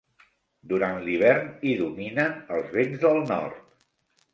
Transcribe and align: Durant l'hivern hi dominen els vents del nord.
Durant 0.71 0.97
l'hivern 1.03 1.53
hi 1.69 1.75
dominen 1.85 2.37
els 2.59 2.77
vents 2.81 3.05
del 3.09 3.25
nord. 3.35 3.67